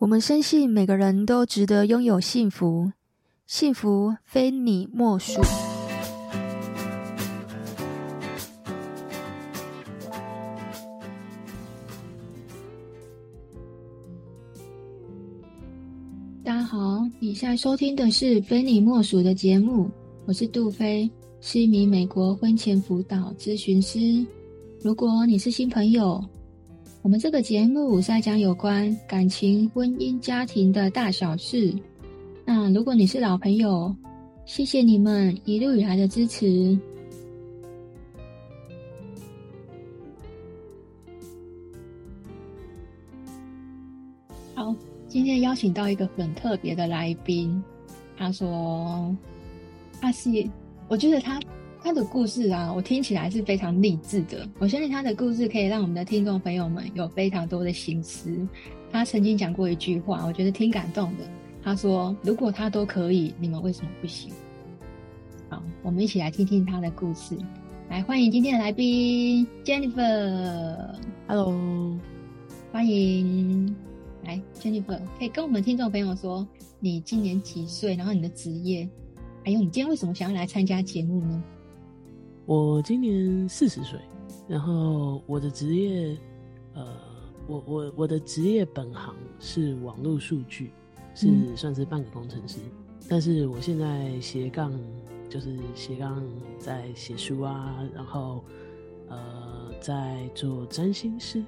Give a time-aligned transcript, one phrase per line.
[0.00, 2.90] 我们深信每个人都值得拥有幸福，
[3.46, 5.42] 幸福非你莫属。
[16.42, 19.90] 大家好，你现在收听的是《非你莫属》的节目，
[20.24, 21.10] 我是杜菲，
[21.42, 24.24] 是一名美国婚前辅导咨询师。
[24.80, 26.24] 如果你是新朋友，
[27.02, 31.74] 我们这个节目是在讲有关感情、婚姻、家庭的大小事。
[32.44, 33.94] 那如果你是老朋友，
[34.44, 36.78] 谢谢你们一路以来的支持。
[44.54, 44.74] 好，
[45.08, 47.64] 今天邀请到一个很特别的来宾。
[48.14, 49.16] 他说，
[50.02, 50.28] 他是，
[50.86, 51.40] 我觉得他。
[51.82, 54.46] 他的故事啊，我听起来是非常励志的。
[54.58, 58.46] 我相信他的故事可以让我们的听众朋友们有非常多的心思。
[58.92, 61.24] 他曾经讲过一句话，我觉得挺感动的。
[61.62, 64.30] 他说：“如果他都可以，你们为什么不行？”
[65.48, 67.36] 好，我们一起来听听他的故事。
[67.88, 70.94] 来，欢迎今天的来宾 Jennifer。
[71.26, 71.98] Hello，
[72.72, 73.74] 欢迎。
[74.24, 76.46] 来，Jennifer，可以跟我们听众朋友说
[76.78, 78.88] 你今年几岁，然后你的职业，
[79.44, 81.42] 还有你今天为什么想要来参加节目呢？
[82.50, 83.96] 我今年四十岁，
[84.48, 86.16] 然后我的职业，
[86.74, 86.84] 呃，
[87.46, 90.72] 我我我的职业本行是网络数据，
[91.14, 94.72] 是算是半个工程师，嗯、但是我现在斜杠
[95.28, 96.20] 就是斜杠
[96.58, 98.42] 在写书啊，然后
[99.06, 101.44] 呃在做占星师，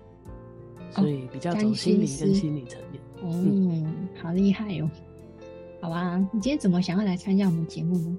[0.93, 3.03] 所以比较走心理跟心理层面。
[3.25, 4.91] 嗯，嗯好厉害哟、哦！
[5.81, 8.17] 好吧，你今天怎么想要来参加我们节目呢？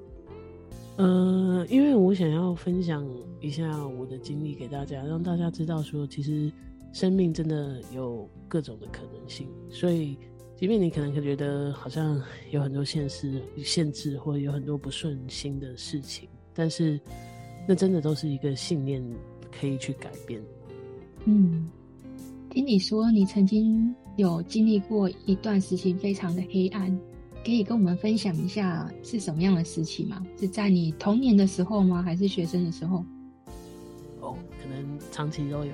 [0.96, 3.08] 呃，因为我想要分享
[3.42, 6.52] 一下我的经历给大家，让大家知道说，其实
[6.92, 9.48] 生命真的有各种的可能性。
[9.72, 10.16] 所以，
[10.56, 17.00] 即便你可能会觉得好像有很多现实限制，或者有很多不顺心的事情，但是
[17.68, 19.04] 那真的都是一个信念
[19.52, 20.40] 可以去改变。
[21.26, 21.68] 嗯，
[22.52, 26.96] 听你说，你曾经有经历过一段时期非常的黑暗。
[27.44, 30.26] 可以跟我们分享一下是什么样的时期吗？
[30.40, 32.02] 是在你童年的时候吗？
[32.02, 33.04] 还是学生的时候？
[34.22, 35.74] 哦，可能长期都有，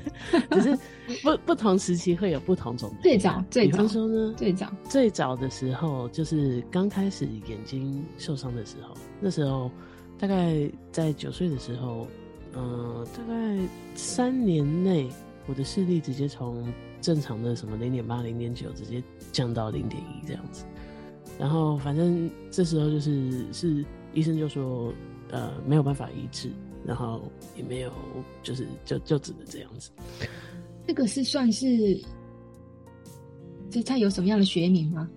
[0.52, 0.78] 只是
[1.22, 2.96] 不 不同时期会有不同种的。
[3.02, 9.70] 最早，最早，比方说呢，最早最早的时候就是刚开始眼睛受伤的时候，那时候
[10.18, 12.06] 大概在九岁的时候，
[12.54, 13.58] 嗯、呃，大概
[13.94, 15.06] 三年内，
[15.46, 16.66] 我的视力直接从
[17.02, 19.02] 正常的什么零点八、零点九，直接
[19.32, 20.64] 降到零点一这样子。
[21.42, 24.94] 然后反正这时候就是是医生就说，
[25.32, 26.48] 呃，没有办法医治，
[26.86, 27.20] 然后
[27.56, 27.90] 也没有
[28.44, 29.90] 就是就就只能这样子。
[30.86, 32.00] 这个是算是，
[33.72, 35.10] 这它有什么样的学名吗？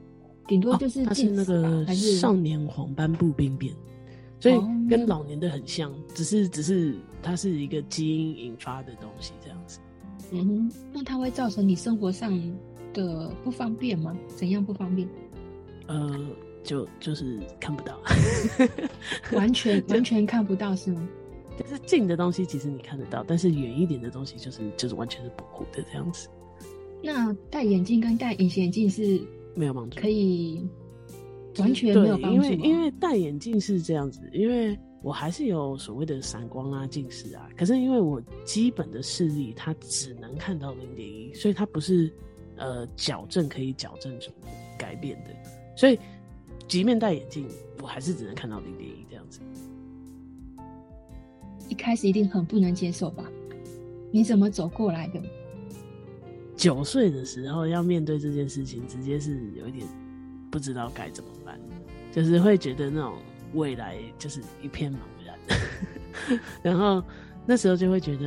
[0.48, 3.72] 顶多就是、啊、它是那个少年黄斑部病变，
[4.40, 4.56] 所以
[4.90, 9.80] 跟老年的很像，只是只是它是一个基因引发的东西这样子。
[10.32, 12.36] 嗯哼，那它会造成你生活上
[12.96, 14.18] 的不方便吗？
[14.36, 15.08] 怎样不方便？
[15.88, 16.20] 呃，
[16.64, 18.00] 就就是看不到，
[19.34, 21.08] 完全完全看不到是吗？
[21.58, 26.28] 就是近的东西其实你看得到，但是远一点的东西就是就是完全是模糊的这样子。
[27.02, 29.22] 那戴眼镜跟戴隐形眼镜是
[29.56, 30.68] 没有帮助，可以
[31.60, 32.44] 完全没有帮助。
[32.44, 42.12] 因为因为戴眼镜是这样子，因为我还是有所谓的散光啊、近视啊，可是因为我基本的视力它只能看到零点一，所以它不是
[42.58, 44.32] 呃矫正可以矫正出
[44.78, 45.30] 改变的。
[45.76, 46.00] 所以，
[46.68, 47.48] 即便戴眼镜，
[47.82, 49.42] 我还是只能看到零点一这样子。
[51.68, 53.26] 一开始一定很不能接受吧？
[54.12, 55.22] 你怎么走过来的？
[56.56, 59.86] 九岁的时候要面对这件事情，直接是有一点
[60.50, 61.60] 不知道该怎么办，
[62.12, 63.18] 就是会觉得那种
[63.54, 66.40] 未来就是一片茫然。
[66.64, 67.04] 然后
[67.46, 68.26] 那时候就会觉得，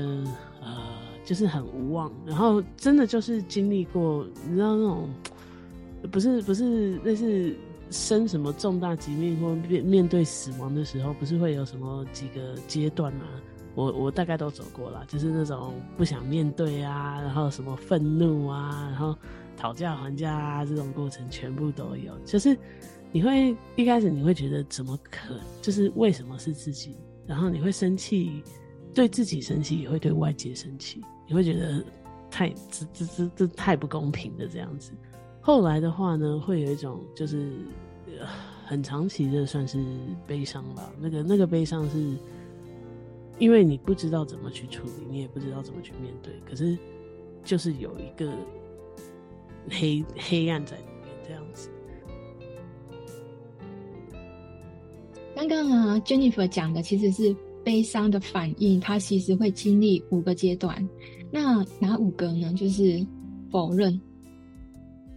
[0.60, 0.82] 呃，
[1.24, 2.12] 就是很无望。
[2.26, 5.08] 然后真的就是经历过，你知道那种。
[6.12, 7.56] 不是不是，那是
[7.90, 13.24] 生什么重大疾病或面面对死亡的时候，不是会有什么几个阶段吗？
[13.74, 19.16] 我我大概都走过了，就是那种不想面对啊，然后什么愤怒啊，然后
[19.56, 22.12] 讨价还价啊，这种过程全部都有。
[22.24, 22.56] 就是
[23.12, 26.96] 你会一开始你会觉得怎么可，就是为什么是自己？
[27.26, 28.42] 然后你会生气，
[28.92, 31.84] 对自己生气，也会对外界生气，你会觉得
[32.30, 34.92] 太这这这这太不公平的这样子。
[35.48, 37.50] 后来的话呢，会有一种就是
[38.66, 39.82] 很长期的算是
[40.26, 40.92] 悲伤吧。
[41.00, 42.14] 那个那个悲伤是，
[43.38, 46.34] 因为你不知道怎么去处理，你也不知道怎么去面对。
[46.46, 46.76] 可是
[47.44, 48.30] 就是有一个
[49.70, 51.70] 黑黑暗在里面这样子。
[55.34, 57.34] 刚刚啊，Jennifer 讲的其实是
[57.64, 60.86] 悲伤的反应，它其实会经历五个阶段。
[61.32, 62.52] 那哪五个呢？
[62.52, 63.02] 就是
[63.50, 63.98] 否认、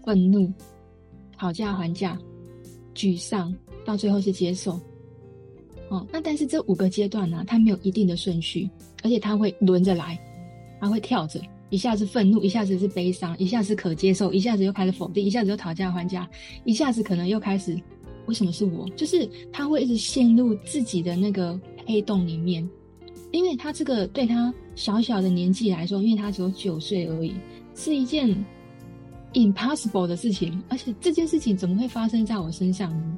[0.06, 0.52] 愤怒、
[1.38, 2.18] 讨价还价、
[2.94, 3.54] 沮丧，
[3.86, 4.80] 到最后是接受。
[5.90, 8.70] 哦，那但是这五个阶段呢，它没有一定的顺序，
[9.04, 10.18] 而且它会轮着来，
[10.80, 16.30] 它会跳着，一下子愤怒，一下子是悲伤，一下子可接受，一下子又开始否定，一下子又讨价还价，
[16.64, 17.78] 一下子可能又开始
[18.26, 18.88] 为什么是我？
[18.96, 22.66] 就是他会一直陷入自己的那个黑洞里面，
[23.32, 27.34] 因为他这个对他小小的年纪来说，因为他只有九岁而已，
[27.76, 28.34] 是一件
[29.34, 33.18] impossible 的事情，而且这件事情怎么会发生在我身上呢？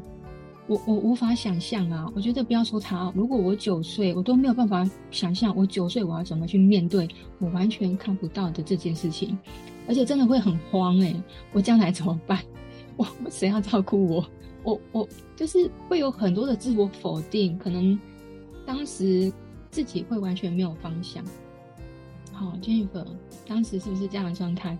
[0.67, 2.09] 我我无法想象啊！
[2.15, 7.05] 我觉得不要说他，如果我九岁，我都没有办法想象我九岁我要怎么去面对
[7.39, 9.37] 我完全看不到的这件事情，
[9.89, 11.21] 而且真的会很慌诶、
[11.51, 12.39] 我将来怎么办？
[12.95, 14.25] 我谁要照顾我？
[14.63, 15.05] 我我
[15.35, 17.99] 就是会有很多的自我否定，可能
[18.65, 19.29] 当时
[19.69, 21.21] 自己会完全没有方向。
[22.31, 23.05] 好，Jennifer，
[23.45, 24.77] 当时是不是这样的状态？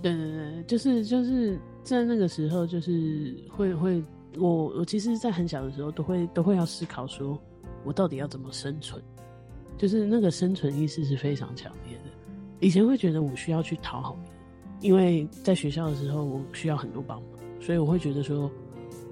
[0.00, 4.02] 对对对，就是就是在那个时候，就是会会
[4.36, 7.36] 我我其实，在很小的时候，都会都会要思考说，
[7.84, 9.02] 我到底要怎么生存，
[9.76, 12.04] 就是那个生存意识是非常强烈的。
[12.60, 14.38] 以前会觉得我需要去讨好别人，
[14.80, 17.30] 因为在学校的时候，我需要很多帮忙，
[17.60, 18.48] 所以我会觉得说，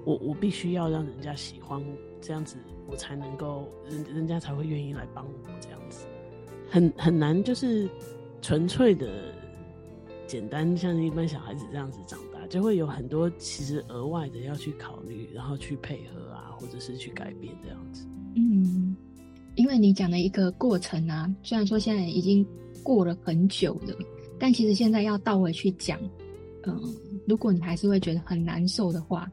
[0.05, 2.55] 我我必须要让人家喜欢我，这样子
[2.87, 6.05] 我才能够人人家才会愿意来帮我，这样子
[6.69, 7.89] 很很难，就是
[8.41, 9.33] 纯粹的。
[10.27, 18.05] 简单像一般小孩子这样子长大，就会有很多其实额外的要去考虑，然后去配合啊，或者是去改变这样子。
[18.35, 18.95] 嗯，
[19.55, 22.45] 因为你讲的一个过程啊，虽然说现在已经
[22.83, 23.95] 过了很久了，
[24.37, 25.99] 但其实现在要倒回去讲，
[26.65, 26.79] 嗯，
[27.25, 29.31] 如果你还是会觉得很难受的话，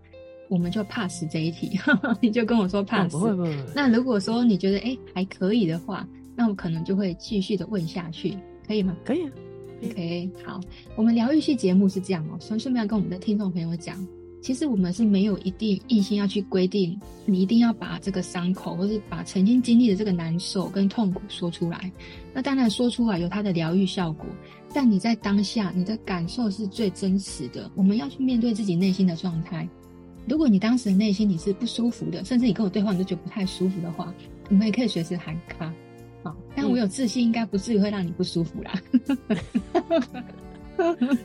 [0.48, 1.76] 我们就 pass 这一题，
[2.22, 3.10] 你就跟我说 pass。
[3.10, 3.56] 不会不会。
[3.74, 8.96] 那如果说你觉得哎还可以的话，那我可能就会继续的问下去，可以吗？
[9.04, 9.32] 可以啊。
[9.82, 10.60] OK，好，
[10.96, 14.06] 我们疗愈系节目是这样哦，所以顺便跟我们的听众朋友讲，
[14.40, 21.90] 其实我们是没有一定硬性要去规定，你一定要把这个伤口，或是把曾经经历的这个难受跟痛苦说出来。
[22.32, 24.26] 那当然说出来有它的疗愈效果，
[24.72, 27.70] 但你在当下你的感受是最真实的。
[27.74, 29.68] 我们要去面对自己内心的状态。
[30.26, 34.14] 如果你当时的内心你是不舒服的，甚至你跟我对话你都觉得不太舒服的话，
[34.48, 35.70] 我们也可以随时喊卡。
[36.24, 38.72] 好，但我有自信，应该不至于会让你不舒服啦。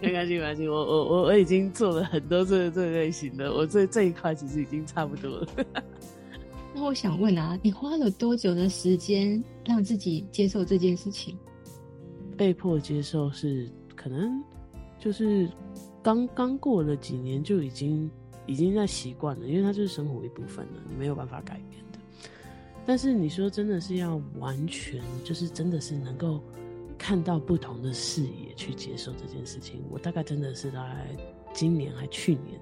[0.02, 5.48] 没关系，没关系，我我我我已经做了很多这、这类型的，我这这一块其实已经差不多了。
[6.76, 11.36] 那我想问啊，你花了多久的时间让自己接受这件事情？
[12.38, 14.44] 被迫接受是可能
[15.00, 15.50] 就是
[16.04, 18.10] 刚刚过了几年就已经
[18.46, 21.84] 已经在习惯了，因为它就是生活一部分了，你没有办法改变。
[22.90, 26.42] 但是你说真的是要完全，就是真的是能够
[26.98, 31.06] 看到不同的视野去接受这件事情，我大概真的是在
[31.54, 32.60] 今年还去年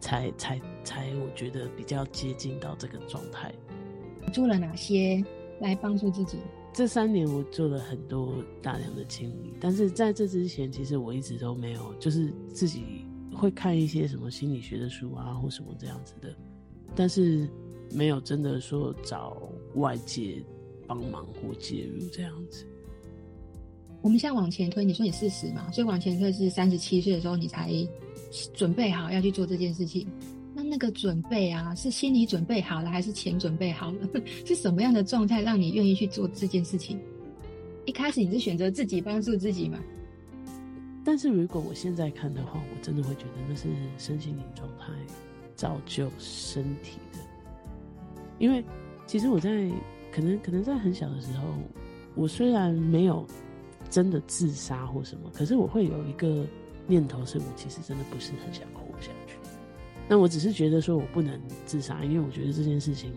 [0.00, 3.54] 才才才，我觉得比较接近到这个状态。
[4.32, 5.24] 做了哪些
[5.60, 6.38] 来帮助自己？
[6.72, 16.34] 这三年我做了很多大量的清理，但是在这之前，其实我一直都没有，就是自己会看一些什么心理学的书啊，或什么这样子的，
[16.96, 17.48] 但是。
[17.92, 19.36] 没有真的说找
[19.74, 20.42] 外界
[20.86, 22.66] 帮忙或介入这样子。
[24.00, 27.70] 我们现在往前推，你说你四十嘛，所以往前推是三十七岁的时候你才
[28.54, 30.06] 准备好要去做这件事情。
[30.54, 34.08] 那那个准备啊，是心理准备好了，还是钱准备好了？
[34.46, 36.98] 是什么样的状态让你愿意去做这件事情？
[37.86, 39.78] 一开始你是选择自己帮助自己嘛？
[41.04, 43.68] 但是如果我现在看的话，我真的会觉得那是
[43.98, 44.92] 身心灵状态
[45.56, 47.18] 造就身体的。
[48.38, 48.64] 因为
[49.06, 49.68] 其实我在
[50.12, 51.44] 可能可能在很小的时候，
[52.14, 53.26] 我虽然没有
[53.90, 56.46] 真的自杀或什么，可是我会有一个
[56.86, 59.36] 念头，是我其实真的不是很想活下去。
[60.08, 63.12] 那我只是觉得说我不能自杀，因为我觉得这件事情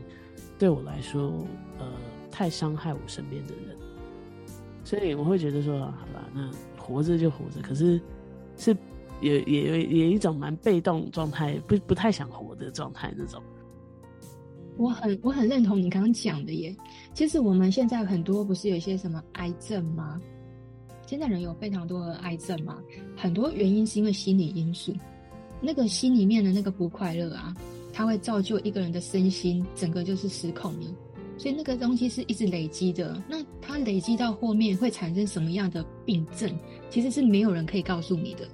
[0.59, 1.45] 对我来说，
[1.77, 1.85] 呃，
[2.29, 3.77] 太伤害我身边的人，
[4.83, 7.99] 所以我会觉得说，好吧，那活着就活着，可是
[8.57, 8.75] 是
[9.21, 13.41] 也也有也有一种蛮被动状态，不不太想活的状态那种。
[14.77, 16.75] 我很我很认同你刚刚讲的耶。
[17.13, 20.19] 其实我们现在很多不是有一些什么癌症吗？
[21.05, 22.77] 现在人有非常多的癌症嘛，
[23.17, 24.93] 很多原因是因为心理因素。
[25.59, 27.53] 那个心里面的那个不快乐啊，
[27.91, 30.87] 它会造就一个人的身心整个就是失控了。
[31.37, 33.21] 所以那个东西是一直累积的。
[33.27, 36.49] 那它累积到后面会产生什么样的病症，
[36.89, 38.47] 其实是没有人可以告诉你的。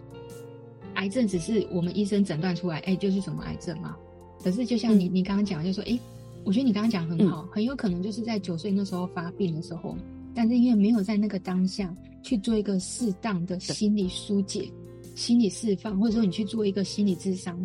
[0.95, 3.95] 癌症只是我们医生诊断出来，哎、就是什么癌症嘛。
[4.43, 5.99] 可是就像你、嗯、你刚刚讲，就说，哎、欸，
[6.43, 9.95] 我觉得你刚刚讲很好，嗯、很有可能就是在九岁那时候发病的时候，
[10.33, 14.71] 但是因为没有在那个当下去做一个适当的心理疏解、
[15.15, 17.59] 心理释放，或者说你去做一个心理智商，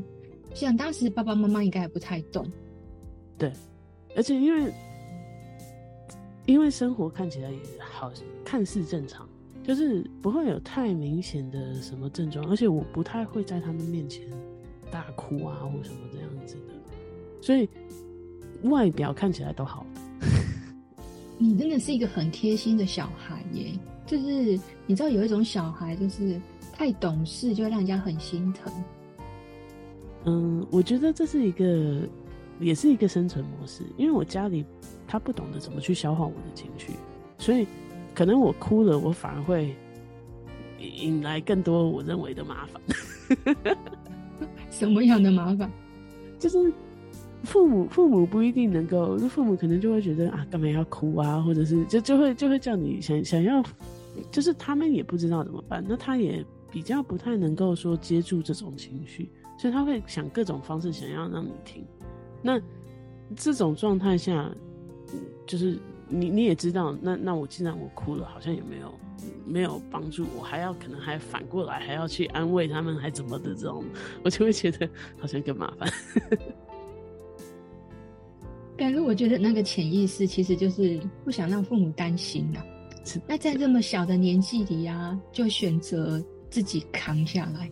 [0.55, 2.47] 像当时爸爸妈妈应该还不太懂。
[3.39, 3.53] 对，
[4.17, 4.73] 而且因为
[6.47, 8.13] 因为生活看起来也好，
[8.45, 9.29] 看似正常。
[9.65, 14.25] 就是不会有太明显的什么症状，而且我不太会在他们面前
[14.93, 16.75] 大哭啊或什么这样子的，
[17.41, 17.69] 所以
[18.65, 19.85] 外表看起来都好。
[21.39, 23.73] 你真的是一个很贴心的小孩耶！
[24.07, 26.41] 就是你知道有一种小孩就是
[26.73, 28.73] 太懂事，就会让人家很心疼。
[30.27, 32.07] 嗯，我觉得这是一个，
[32.61, 34.65] 也是一个生存模式，因为我家里
[35.09, 36.93] 他不懂得怎么去消化我的情绪，
[37.39, 37.67] 所以。
[38.15, 39.75] 可能我哭了，我反而会
[40.79, 42.83] 引来更多我认为的麻烦。
[44.73, 45.71] 什么样的麻烦？
[46.39, 46.59] 就是
[47.45, 51.41] 父母父母不一定能够，父母可能就会觉得啊，干嘛要哭啊？
[51.41, 53.63] 或者是就就会就会叫你想想要，
[54.31, 61.85] 就是他们也不知道怎么办，那他也比较不太能够说接住这种情绪，所以他会想各种方式想要让你听。
[62.43, 62.61] 那
[63.37, 64.51] 这种状态下，
[65.47, 65.79] 就是。
[66.13, 68.95] 你你也知道，那那我既然我哭了，好像也没有
[69.47, 73.83] 没有帮助，我还要可能还反过来还要去安慰他们，还怎么的这种，
[74.23, 74.87] 我就会觉得
[75.19, 75.91] 好像更麻烦。
[78.77, 82.63] 但是我觉得那个潜意识其实就是不想让父母担心啊。
[83.27, 87.71] 那在这么小的年纪里啊，就选择自己扛下来，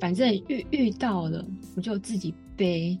[0.00, 2.98] 反正遇遇到了我就自己背。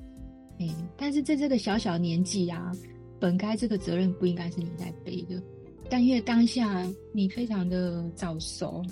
[0.96, 2.72] 但是在这个小小年纪啊，
[3.18, 5.40] 本该这个责任不应该是你在背的，
[5.88, 8.82] 但因为当下你非常的早熟，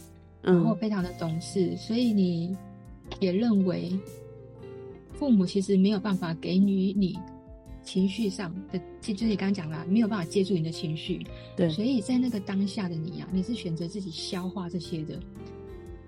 [0.43, 2.57] 然后非常的懂事，嗯、所以你
[3.19, 3.91] 也认为
[5.15, 7.19] 父母其实没有办法给予你
[7.83, 15.19] 情绪上的，就是你刚刚讲了，没有办法接住你的情绪，对，所以在那个当下的你啊，你是选择自己消化这些的。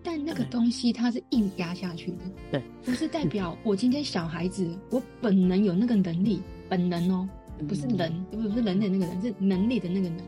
[0.03, 2.19] 但那个东西它是硬压下去的，
[2.51, 7.29] 对，不是代表我今天小孩子，我本能有那个能力，本能哦，
[7.69, 10.19] 不是人，不是人的那个人，是能力的那个能。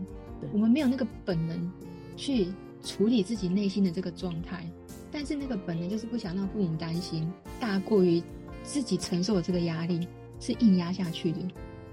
[0.41, 1.71] 对，我们没有那个本能
[2.17, 2.49] 去
[2.83, 4.65] 处理自己内心的这个状态，
[5.11, 7.29] 但是那个本能就是不想让父母担心，
[7.59, 8.23] 大过于
[8.63, 10.07] 自己承受的这个压力
[10.39, 11.39] 是硬压下去的，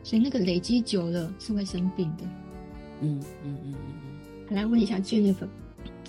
[0.03, 2.23] 所以那个累积久了是会生病的。
[3.01, 3.75] 嗯嗯嗯嗯
[4.49, 4.55] 嗯。
[4.55, 5.47] 来问一下 Jennifer。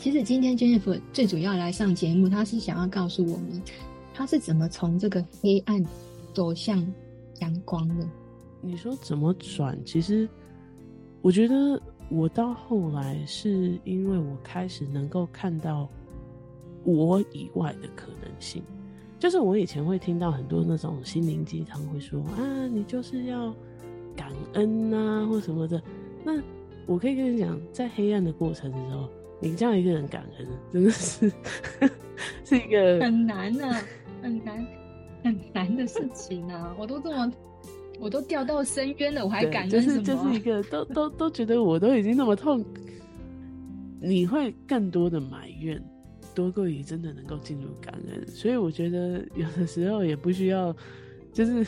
[0.02, 3.62] 其实今天 Jennifer 最主要来上节目，他是想要告诉我们，
[4.12, 5.80] 他是怎么从这个黑暗
[6.34, 6.84] 走向
[7.38, 8.04] 阳光的。
[8.60, 9.78] 你说怎么转？
[9.84, 10.28] 其实
[11.20, 15.88] 我觉得我到后来是因为我开始能够看到
[16.82, 18.60] 我以外的可能性。
[19.20, 23.54] 就是我以前会听到很多那种心灵鸡汤会说啊，你就是要
[24.16, 25.80] 感恩啊，或什么的。
[26.24, 26.42] 那
[26.86, 29.08] 我可以跟你讲，在黑暗的过程的时候。
[29.42, 31.30] 你这样一个人感恩，真的是
[32.46, 33.82] 是一个很难啊，
[34.22, 34.64] 很难
[35.24, 36.72] 很难的事情啊！
[36.78, 37.32] 我都这么，
[37.98, 39.96] 我都掉到深渊了，我还感恩什么？
[39.96, 42.64] 就是就是一个都都都觉得我都已经那么痛，
[44.00, 45.82] 你会更多的埋怨，
[46.36, 48.24] 多过于真的能够进入感恩。
[48.28, 50.72] 所以我觉得有的时候也不需要，
[51.32, 51.66] 就是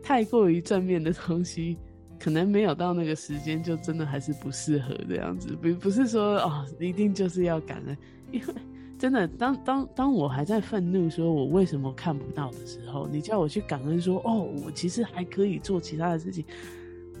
[0.00, 1.76] 太过于正面的东西。
[2.18, 5.52] 可能没有到那个时间，就真的还是不适合这样子。
[5.56, 7.96] 不不是说哦，一定就是要感恩，
[8.32, 8.54] 因为
[8.98, 16.42] 真的，当当当我还在愤怒，说我为什么看不到的时候，你叫我去感恩说，哦，我其实还可以做其他的事情，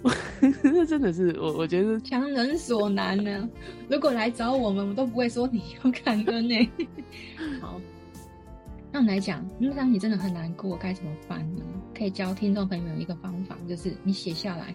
[0.62, 3.48] 那真的是我我觉得强人所难呢。
[3.90, 6.70] 如果来找我们，我都不会说你要感恩呢。
[7.60, 7.78] 好，
[8.90, 11.62] 那我们来讲，那当你真的很难过，该怎么办呢？
[11.96, 14.74] 可以教听众朋友们一个方法，就是你写下来。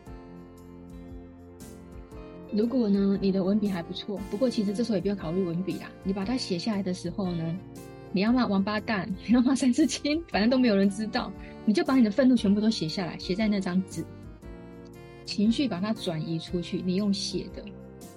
[2.51, 5.89] 如果呢，你的文笔还不错，不过其实这时候也不用考虑文笔啦。
[6.03, 7.55] 你把它写下来的时候呢，
[8.11, 11.31] 你要骂王八蛋，你要骂三字经，反正都没有人知道，
[11.63, 14.03] 你就把你的愤怒全部都写下来，写在那张纸，
[15.23, 16.81] 情绪把它转移出去。
[16.83, 17.63] 你用写的，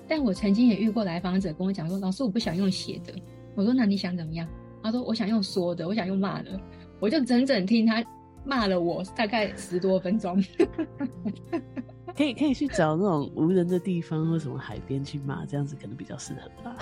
[0.08, 3.14] 但我曾经也遇过来访者跟我讲说：“老师，我不想用写的。”
[3.54, 4.49] 我说：“那你想怎么样？”
[4.82, 6.58] 他说：“我想用说的，我想用骂的。”
[7.00, 8.02] 我就整整听他
[8.44, 10.42] 骂了我大概十多分钟。
[12.16, 16.76] 可以可以去找那种无人的地方或什么海边去骂，这样子可能比较适合吧。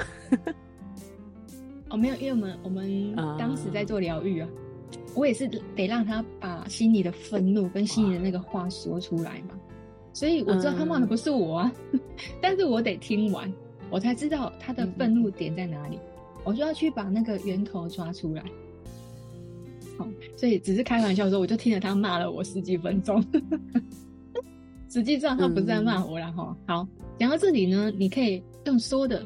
[1.89, 4.49] 哦，没有，因为我们我们当时在做疗愈啊，
[5.15, 9.59] 我也是得让他把心里的愤怒跟心里的那个话说出来嘛。
[10.13, 11.73] 所以我知道他骂的不是我啊，
[12.43, 13.51] 但是我得听完，
[13.89, 15.99] 我才知道他的愤怒点在哪里。
[16.45, 18.43] 我就要去把那个源头抓出来。
[19.97, 23.25] 好，所以只是开玩笑的时候，我就听着他骂了我十几分钟。
[24.89, 26.57] 实际上他不是在骂我啦哈。
[26.67, 29.25] 好，讲到这里呢，你可以用说的，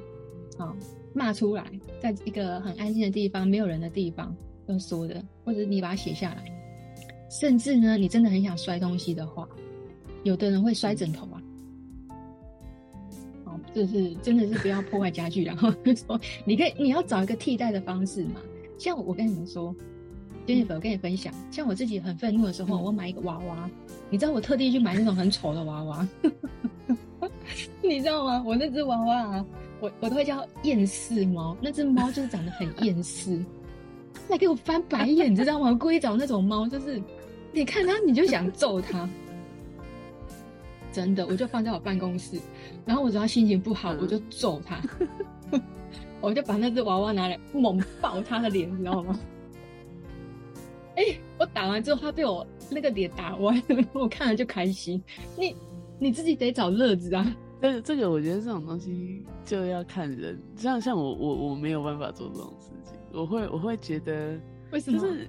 [0.56, 0.76] 好
[1.12, 1.64] 骂出来，
[2.00, 4.34] 在一个很安静的地方，没有人的地方，
[4.68, 6.44] 用说的，或者你把它写下来。
[7.28, 9.48] 甚至呢，你真的很想摔东西的话，
[10.22, 11.42] 有的人会摔枕头啊。
[13.44, 15.72] 哦，就是真的是不要破坏家具，然 后
[16.06, 18.40] 说你可以，你要找一个替代的方式嘛。
[18.78, 19.74] 像我跟你们说
[20.46, 23.68] ，Jennifer，我跟你分享，像我自己很愤怒的时候，我买一个娃娃。
[24.08, 26.08] 你知道我特地去买那种很丑的娃娃，
[27.82, 28.42] 你知道吗？
[28.46, 29.44] 我那只娃娃啊，
[29.80, 31.56] 我我都会叫厌世猫。
[31.60, 33.44] 那只猫就是长得很厌世，
[34.28, 35.70] 来给我翻白眼，你知道吗？
[35.70, 37.02] 我故意找那种猫，就是
[37.52, 39.08] 你看它，你就想揍它。
[40.92, 42.40] 真的，我就放在我办公室，
[42.84, 44.80] 然后我只要心情不好，我就揍它，
[46.22, 49.18] 我就把那只娃娃拿来猛爆它的脸，你知道吗？
[50.96, 52.46] 哎、欸，我打完之后，他被我。
[52.68, 55.00] 那个脸打歪了， 我看了就开心。
[55.38, 55.54] 你
[56.00, 57.36] 你自己得找乐子啊。
[57.60, 60.36] 但是这个，我觉得这种东西就要看人。
[60.56, 64.36] 像像我我我没有办法做这种事情，我会我会觉得
[64.72, 64.98] 为什么？
[64.98, 65.28] 就是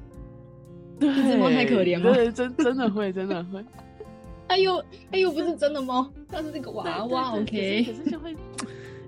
[1.00, 2.12] 这只猫太可怜了。
[2.12, 3.64] 对，真真的会真的会。
[4.50, 7.38] 哎呦哎呦，不是真的猫，它是那个娃娃。
[7.38, 8.36] OK，可是就会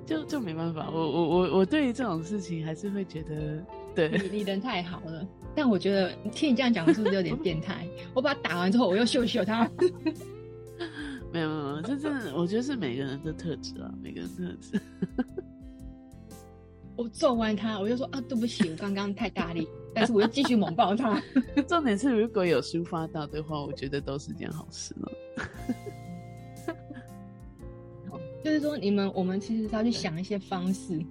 [0.05, 0.87] 就就没办法。
[0.93, 5.27] 我我我我对于这种事情还是会觉得，对你你人太好了。
[5.59, 7.85] 但我觉得听你这样讲，是不是有点变态？
[8.15, 9.69] 我把它打完之后，我又秀秀它。
[11.33, 14.81] 没有没有，这真的，我觉得是每个人的特质啊，每个人的特质。
[16.95, 21.21] 我揍完他，我就说啊，对不起，我刚刚太大力，但是我又继续猛爆他。
[21.67, 25.11] 重点是，如果有抒发到的话，我觉得都是件好事了。
[28.45, 31.05] 就是说，你们我们其实是要去想一些方式。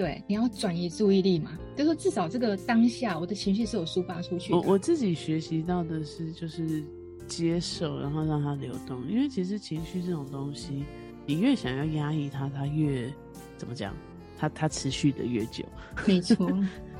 [0.00, 4.56] 对，你要转移注意力嘛，就是说至少这个当下，我的情绪是有抒发出去的。
[4.56, 6.82] 我我自己学习到的是，就是
[7.26, 9.06] 接受，然后让它流动。
[9.06, 10.86] 因为其实情绪这种东西，
[11.26, 13.12] 你越想要压抑它，它越
[13.58, 13.94] 怎么讲？
[14.38, 15.62] 它它持续的越久。
[16.08, 16.34] 没错，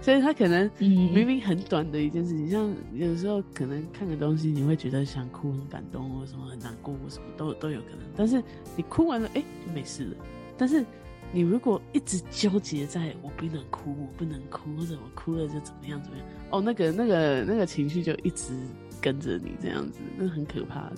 [0.02, 8.00] 所以它可能明明很短的一件事情，嗯、像有时候可能看个东西，你会觉得想哭、很感动，或什么很难过，或什么都都有可能。
[8.14, 8.44] 但是
[8.76, 10.16] 你哭完了，哎、欸，就没事了。
[10.58, 10.84] 但是
[11.32, 18.52] 你如果一直纠结在我不能哭，我不能哭，或者我哭了就怎么样怎么样，哦，那个那个那个情绪就一直
[19.00, 20.96] 跟着你这样子，那很可怕的。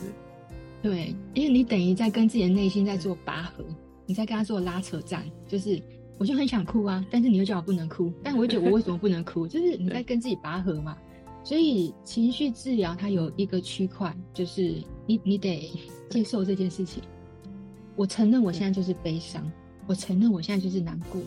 [0.83, 3.65] 对，因为你等于在跟自己的内心在做拔河，
[4.07, 5.81] 你在跟他做拉扯战，就是
[6.19, 9.47] 我就很想哭啊，但是你又叫我不能哭，但我觉得我为什么不能哭？
[9.47, 10.97] 就是你在跟自己拔河嘛。
[11.45, 15.71] 所以情绪治疗它有一个区块，就是你你得
[16.09, 17.03] 接受这件事情。
[17.97, 19.45] 我承认我现在就是悲伤。
[19.87, 21.21] 我承认，我现在就是难过，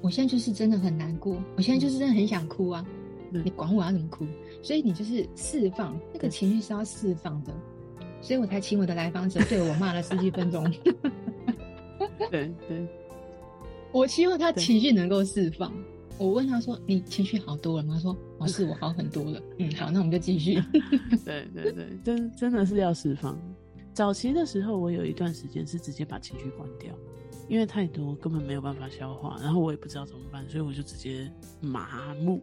[0.00, 2.84] 我现在就是真的很难过，我现在就是真的很想哭啊！
[3.32, 4.24] 嗯、你管我要怎么哭？
[4.62, 7.52] 所以你就是释放那个情绪是要释放的，
[8.20, 10.64] 所以我才请我的来访者对我骂了十几分钟。
[12.30, 12.86] 对对，
[13.92, 15.72] 我希望他情绪能够释放。
[16.18, 20.54] 我问他说：“你情绪好多了吗？”他说：“哦，是我好很多了。”嗯，好，那我们就继续。
[21.26, 23.38] 对对对，真真的是要释放。
[23.92, 26.94] 早期的时候，我有一段时间是直接把情绪关掉。
[27.48, 31.30] 因为太多根本没有办法消化，然后我也不知道怎么办，所以我就直接
[31.60, 32.42] 麻木。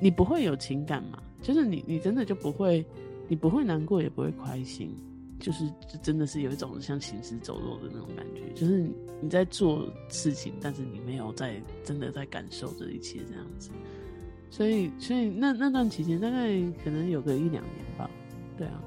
[0.00, 1.22] 你不会有情感嘛？
[1.40, 2.84] 就是你，你真的就不会，
[3.28, 4.94] 你不会难过，也不会开心，
[5.38, 8.92] 就是就真的是有一种像行尸走肉的那种感觉，就是你，
[9.22, 13.70] 你在做事情，但是你没有在真的在感受这一切这样子。
[14.50, 18.10] 所以，所以那那段期间大概可能有个一两年吧，
[18.56, 18.82] 对啊。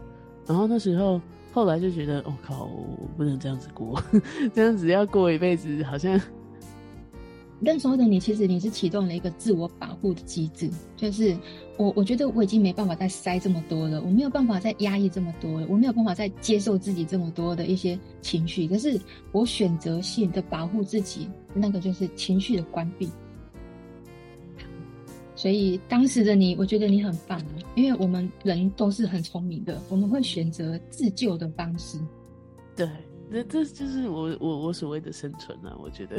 [0.46, 1.22] 然后那时候。
[1.58, 4.00] 后来就觉得，我、靠，我不能这样子过，
[4.54, 6.22] 这样子要过一辈子，好像。
[7.60, 11.36] 那时候的你，其实你是启动了一个自我保护的机制，就是
[11.76, 23.10] 我我觉得我已经没办法再塞这么多了，我没有办法再压抑这么多了，我没有办法再接受自己这么多的一些情绪，可是我选择性的保护自己，那个就是情绪的关闭。
[25.38, 27.40] 所以当时的你，我觉得你很棒，
[27.76, 32.00] 因为我们人都是很聪明的，我们会选择自救的方式。
[32.76, 32.90] 对，
[33.32, 36.18] 这这就是我我我所谓的生存啊，我觉得。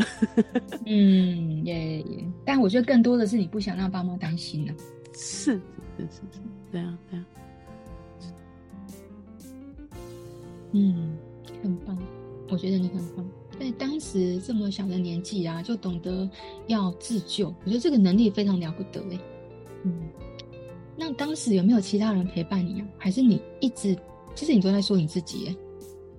[0.87, 2.25] 嗯，耶耶。
[2.45, 4.79] 但我觉得更多的是你不想让爸妈担心呢、啊。
[5.15, 5.61] 是
[5.97, 7.27] 是是是，对啊对啊。
[10.71, 11.17] 嗯，
[11.61, 11.99] 很棒，
[12.51, 13.29] 我觉得你很棒。
[13.59, 16.29] 在当时这么小的年纪啊，就懂得
[16.69, 19.19] 要自救，我觉得这个能力非常了不得哎。
[19.85, 19.93] 嗯，
[20.97, 22.87] 那当时有没有其他人陪伴你啊？
[22.97, 23.97] 还是你一直，
[24.35, 25.57] 其实你都在说你自己哎，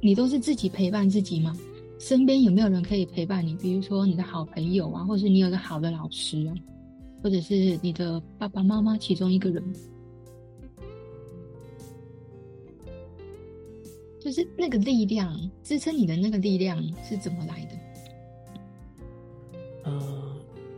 [0.02, 1.56] 你都是自己陪伴自己吗？
[2.00, 3.56] 身边有没有人可以陪伴你？
[3.56, 6.54] 比如说你的好朋友啊，或是你有个好的老师啊，
[7.22, 9.64] 或者是你的爸爸妈妈其中一个人，
[14.20, 17.78] 就是那个力量支撑你的那个力量是怎么来的？
[19.86, 20.36] 呃，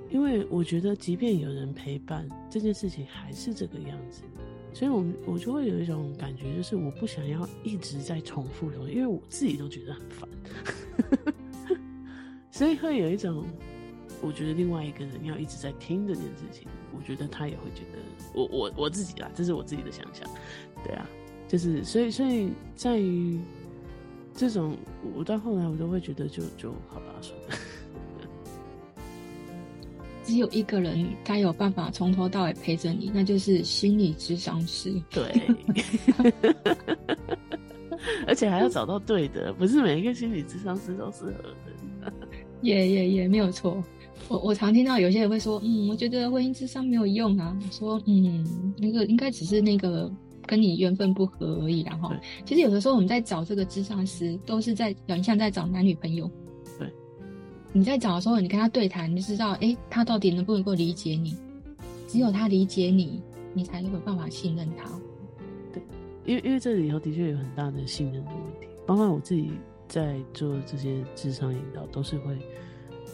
[0.10, 4.22] 因为我觉得，即便有人陪伴，这件事情还是这个样子。
[4.74, 10.30] 所以我，我就会有一种感觉，就是我不想要一直在重复，因为我自己都觉得很烦，
[12.50, 13.44] 所以会有一种，
[14.22, 18.00] 我觉得另外一个人要一直在听这件事情，我觉得他也会觉得，
[18.34, 20.26] 我我我自己啦，这是我自己的想象，
[20.86, 21.06] 对啊，
[21.52, 23.38] 就是所以所以在于
[24.34, 24.78] 这种，
[25.14, 27.48] 我到后来我都会觉得就，就就好吧，算了。
[30.24, 34.94] 只有一个人，他有办法从头到尾陪着你，那就是心理智商师。
[35.10, 35.30] 对，
[38.26, 42.14] 而且还要找到对的，不是每一个心理智商师都适合的。
[42.62, 43.84] 也也也没有错。
[44.30, 47.54] 我我常听到有些人会说，嗯，我觉得婚姻智商没有用啊。
[47.62, 50.10] 我说，嗯，那个应该只是那个
[50.52, 51.82] 跟你缘分不合而已。
[51.84, 52.12] 然后，
[52.44, 56.30] 其实有的时候我们在找这个智商师，都是在有点像在找男女朋友。
[56.78, 56.92] 对
[57.72, 61.38] 你在找的时候，你跟他对谈，你就知道，哎、欸，他到底能不能够理解你？
[62.06, 64.92] 只有他理解你，你才有办法信任他。
[65.72, 65.82] 对，
[66.26, 68.68] 因为因为这里头的确有很大的信任的问题。
[68.86, 69.54] 包括我自己
[69.88, 72.38] 在做这些智商引导，都是会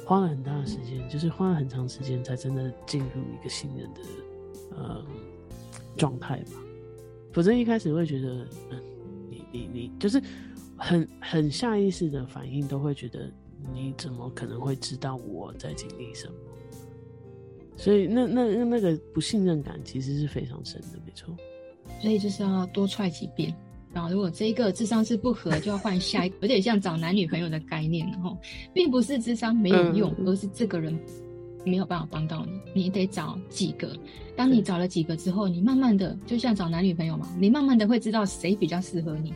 [0.04, 4.02] 花了很大的时间，嗯、就是花了很长时间才真的进入一个信任的
[4.76, 5.06] 呃
[5.96, 6.54] 状态吧。
[7.38, 8.82] 否则一开始会觉得，嗯，
[9.30, 10.20] 你你你就是
[10.76, 13.32] 很很下意识的反应，都会觉得。
[13.74, 16.34] 你怎么可能会知道我在经历什么？
[17.76, 21.36] 所以那那那那个不信任感其实是非常深的，没错。
[22.02, 23.54] 所以就是要多踹几遍，
[23.94, 28.36] 然后如果这一个智商是不合，就要换下一个， 有点像找男女朋友的概念，然后
[28.74, 30.98] 并不是智商没有用，嗯、而是这个人
[31.68, 33.96] 没有办法帮到你，你得找几个。
[34.36, 39.34] 当你找了几个之后，你慢慢的就像找男女朋友嘛，你慢慢的会知道谁比较适合你。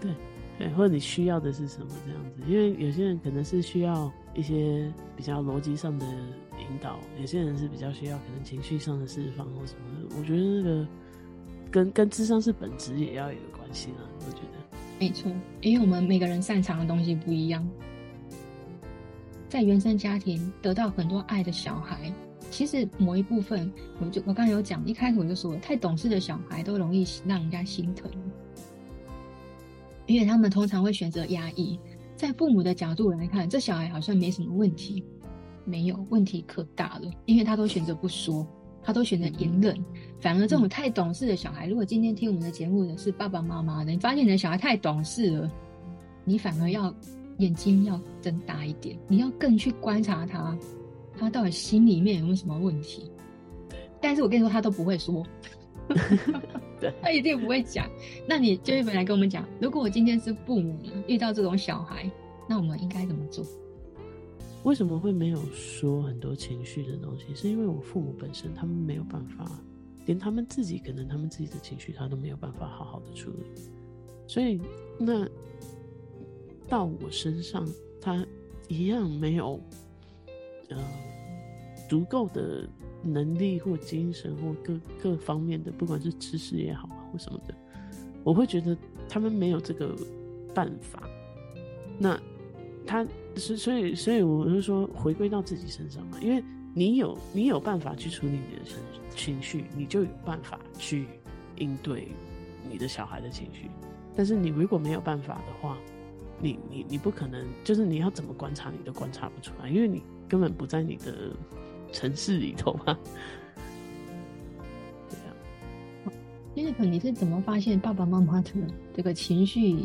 [0.00, 0.10] 对。
[0.58, 2.42] 对，或者你需要的是什么这样子？
[2.46, 6.06] 因为有些人可能是需要一些比较逻辑上的
[6.58, 10.16] 引导，有些人是比较需要可能情绪上的释放或什么的。
[10.16, 10.86] 我觉得那个
[11.70, 14.04] 跟跟智商是本质也要有关系啦。
[14.26, 15.32] 我觉得没错，
[15.62, 17.66] 因为我们每个人擅长的东西不一样。
[19.52, 22.10] 在原生家庭得到很多爱的小孩，
[22.50, 28.10] 其实某一部分，我就我刚才有讲，一开始我就说，太懂事的小孩都容易让人家心疼。
[30.06, 31.78] 因为他们通常会选择压抑，
[32.16, 35.04] 在父母的角度来看，这小孩好像没什么问题，
[35.66, 38.46] 没有问题可大了，因为他都选择不说，
[38.82, 39.76] 他都选择隐忍。
[40.18, 45.50] 反而这种太懂事的小孩，如果今天听我们的节目的是爸爸妈妈的，你发现你的小孩太懂事了，
[46.24, 46.90] 你反而要
[47.38, 50.56] 眼睛要睁大一点，你要更去观察他，
[51.18, 53.10] 他到底心里面有没有什么问题。
[54.00, 55.24] 但是我跟你说，他都不会说。
[57.00, 57.88] 他一定不会讲。
[58.26, 62.10] 那你就一本来跟我们讲，如果我今天是父母遇到这种小孩，
[62.48, 63.44] 那我们应该怎么做？
[64.64, 67.34] 为什么会没有说很多情绪的东西？
[67.34, 69.44] 是因为我父母本身他们没有办法，
[70.06, 73.44] 连他们自己可能他们自己的情绪他都没有办法好好的处理，
[74.26, 74.60] 所以
[74.98, 75.28] 那
[76.68, 77.66] 到我身上，
[78.00, 78.26] 他
[78.68, 79.60] 一样没有，
[80.68, 80.78] 呃，
[81.88, 82.68] 足够的。
[83.04, 87.54] 能力或精神或各各方面的，不管是知识也好或什么的，
[88.22, 88.76] 我会觉得
[89.08, 89.92] 他们没有这个
[90.54, 91.02] 办法。
[91.98, 92.16] 那
[92.86, 96.40] 他是所以所以我就说回归到自己身上嘛，因为
[96.72, 98.78] 你有你有办法去处理你的情
[99.16, 101.06] 情绪，你就有办法去
[101.56, 102.06] 应对
[102.70, 103.68] 你的小孩的情绪。
[104.14, 105.76] 但是你如果没有办法的话，
[106.42, 111.34] 你你你不可能，就是你要怎么观察你都观察不出来，因为你根本不在你的。
[111.94, 112.98] 城市里头嘛？
[115.10, 115.36] 对啊。
[116.54, 118.50] 那个你是怎么发现爸爸妈妈的
[118.94, 119.84] 这个情绪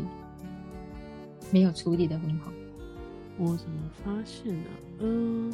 [1.50, 2.50] 没有处理的很好？
[3.36, 4.70] 我怎么发现啊？
[5.00, 5.52] 嗯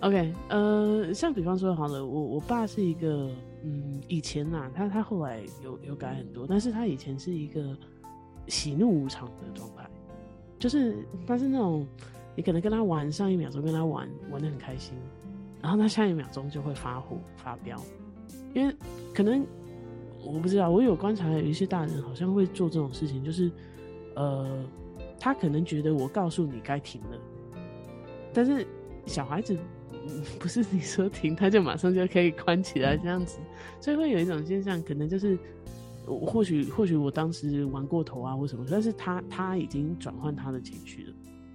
[0.00, 3.30] ，OK，呃，像比方说好了，我我爸是一个，
[3.62, 7.78] 嗯，以前呐，他他后来有有改很多，但是他以前是一个
[8.48, 9.88] 喜怒无常的状态，
[10.58, 11.86] 就是他是那种。
[12.36, 14.92] 你可能跟他玩，上一秒钟跟他玩玩得很开心，
[15.62, 17.80] 然后他下一秒钟就会发火发飙，
[18.52, 18.74] 因为
[19.14, 19.46] 可能
[20.20, 23.48] 我不知道，我有观察有一些大人好像会做这种事情，就是
[24.16, 24.64] 呃，
[25.20, 27.16] 他可能觉得我告诉你该停了，
[28.32, 28.66] 但是
[29.06, 29.56] 小孩子
[30.40, 33.38] 不是你说停他就马上就可以关起来这样子，
[33.80, 35.38] 所以会有一种现象，可能就是
[36.06, 41.14] 或许或许我当时玩过头啊或什么，但是他他已经转换他的情绪了，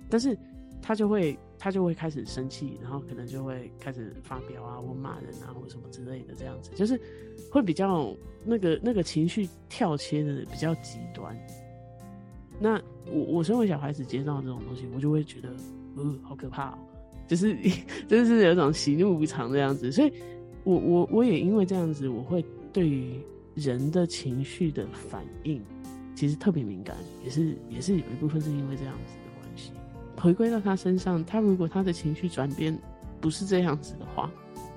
[0.10, 0.36] 但是
[0.82, 7.00] 他就会他就会开始生气，然后可能就会开始发飙啊或骂人啊或什么之类的这样子，就是
[7.52, 8.12] 会比较
[8.44, 11.38] 那个那个情绪跳切的比较极端。
[12.60, 12.82] 那
[13.12, 15.50] 我我身为小孩子接到这种东西，我就会觉得
[15.96, 16.78] 呃好可怕哦，
[17.28, 17.56] 就是
[18.08, 20.12] 真的是有一种喜怒无常这样子，所以
[20.64, 23.22] 我我我也因为这样子，我会对于。
[23.56, 25.62] 人的情绪的反应
[26.16, 29.72] 其实特别敏感，也是也是有一部分是因为这样子的关系。
[30.18, 32.78] 回归到他身上，他如果他的情绪转变
[33.22, 34.30] 不是这样子的话，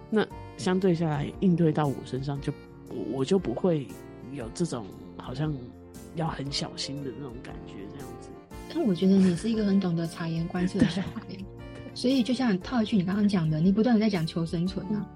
[0.09, 2.53] 那相对下来应对到我身上就
[2.91, 3.89] 我我就不会
[4.33, 5.53] 有这种好像
[6.15, 8.29] 要很小心的那种感觉这样子。
[8.73, 11.23] 但我觉得你是一个很懂得察言观色的小孩，
[11.93, 15.07] 所以就像套一句你刚刚讲的，你不断的在讲求生存啊。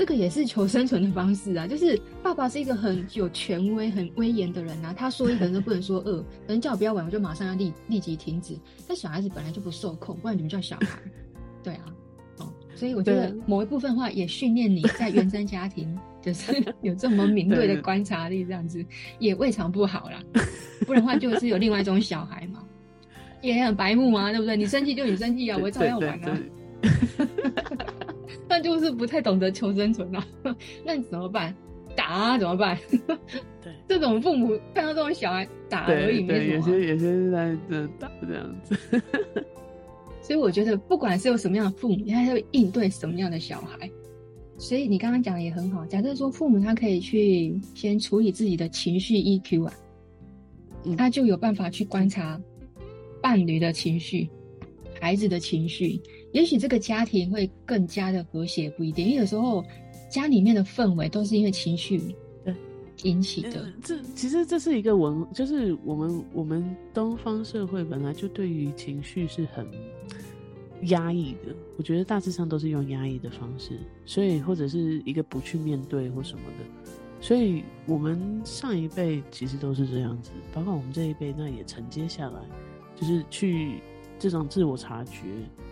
[0.00, 8.56] 这个也是求生存的方式啊， 就是爸爸是一个很有权威、很威严的人啊，他说一个人都不能说二， 人叫我不要玩，我就马上要立立即停止。
[8.88, 10.98] 但小孩子本来就不受控，不然怎么叫小孩，
[11.62, 11.84] 对啊，
[12.38, 18.82] 哦，所以我觉得某一部分的话也训练你在原生家庭就是有这么敏锐的观察力，这样子
[19.18, 20.22] 也未尝不好啦。
[20.86, 22.64] 不然的话就是有另外一种小孩嘛，
[23.42, 24.56] 也很白目啊，对不对？
[24.56, 26.38] 你生气就你生气啊，我照样玩啊。
[28.50, 30.26] 但就是不太懂得求生存啊，
[30.84, 31.54] 那你怎么办？
[31.94, 32.76] 打啊，怎么办？
[33.62, 36.54] 对，这种父母看到这种小孩打而已，没什么。
[36.56, 38.76] 有些有些是在这打这样子。
[40.20, 43.88] 所以我觉得，不管是有什么样的父母，他要应对什么样的小孩。
[44.58, 45.86] 所以你刚刚讲的也很好。
[45.86, 49.72] 假设说父母他可以去先处理自己的情绪 EQ 啊，
[50.98, 52.40] 他就有办法去观察
[53.22, 54.28] 伴侣的情绪、
[55.00, 56.00] 孩子的情绪。
[56.32, 59.64] 也许这个家庭会更加的和谐，不一定，因为有时候
[60.08, 62.00] 家里面的氛围都是因为情绪
[63.02, 63.72] 引起的。
[63.82, 69.66] 这其实这是一个文，就是我们我们东方社会本来就对于情绪是很
[70.82, 71.54] 压抑的。
[71.76, 76.90] 我觉得大致上都是用压抑的方式，所以或者是一个不去面对或什么的。
[77.20, 82.40] 所以我们上一辈其实都是这样子，包括我们这一辈，那也承接下来，
[82.94, 83.80] 就是去。
[84.20, 85.22] 这种自我察觉，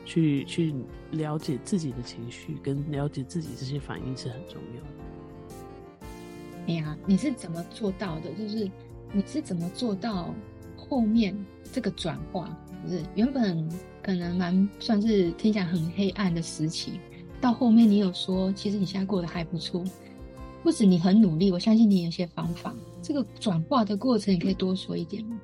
[0.07, 0.75] 去去
[1.11, 4.89] 了解自己的情绪，跟了解自己这些反应是很重要的。
[6.69, 8.33] 哎呀，你是怎么做到的？
[8.33, 8.71] 就是
[9.13, 10.35] 你是怎么做到
[10.79, 11.37] 后面
[11.71, 12.49] 这个转化？
[12.85, 13.69] 就是原本
[14.03, 16.99] 可能蛮算是听起来很黑暗的时期，
[17.43, 19.85] 到后面你有说，其实你现在过得还不错，
[20.63, 22.75] 不止你很努力，我相信你有些方法。
[23.03, 25.39] 这个转化的过程，你可以多说一点吗？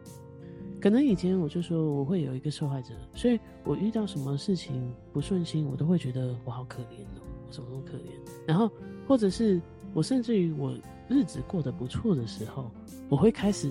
[0.85, 8.11] 可能以前我就说我会有一个受害者，所以我遇到什么事情不顺心，我都会觉得我好可怜哦，我怎么那么可怜？
[8.47, 8.71] 然后
[9.09, 9.59] 或者是
[9.95, 10.77] 我甚至于我
[11.09, 12.71] 日子过得不错的时候，
[13.09, 13.71] 我会开始